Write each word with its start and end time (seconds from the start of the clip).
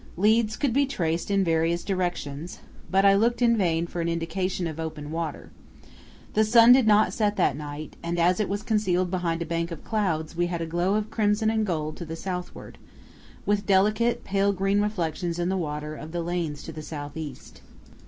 Leads 0.17 0.55
could 0.57 0.73
be 0.73 0.87
traced 0.87 1.29
in 1.29 1.43
various 1.43 1.83
directions, 1.83 2.57
but 2.89 3.05
I 3.05 3.13
looked 3.13 3.39
in 3.39 3.55
vain 3.55 3.85
for 3.85 4.01
an 4.01 4.09
indication 4.09 4.65
of 4.65 4.79
open 4.79 5.11
water. 5.11 5.51
The 6.33 6.43
sun 6.43 6.71
did 6.71 6.87
not 6.87 7.13
set 7.13 7.35
that 7.35 7.55
night, 7.55 7.97
and 8.01 8.17
as 8.17 8.39
it 8.39 8.49
was 8.49 8.63
concealed 8.63 9.11
behind 9.11 9.43
a 9.43 9.45
bank 9.45 9.69
of 9.69 9.83
clouds 9.83 10.35
we 10.35 10.47
had 10.47 10.59
a 10.59 10.65
glow 10.65 10.95
of 10.95 11.11
crimson 11.11 11.51
and 11.51 11.67
gold 11.67 11.97
to 11.97 12.05
the 12.05 12.15
southward, 12.15 12.79
with 13.45 13.67
delicate 13.67 14.23
pale 14.23 14.51
green 14.53 14.81
reflections 14.81 15.37
in 15.37 15.49
the 15.49 15.55
water 15.55 15.93
of 15.93 16.13
the 16.13 16.23
lanes 16.23 16.63
to 16.63 16.71
the 16.71 16.81
south 16.81 17.15
east. 17.15 17.61